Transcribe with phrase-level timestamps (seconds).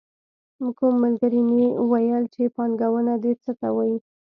[0.77, 3.97] کوم ملګري مې ویل چې پانګونه دې ته وايي.